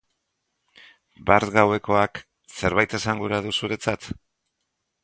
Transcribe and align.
Bart 1.27 1.53
gauekoak 1.57 2.23
zerbait 2.57 2.99
esan 3.01 3.23
gura 3.25 3.45
du 3.49 3.57
zuretzat? 3.61 4.15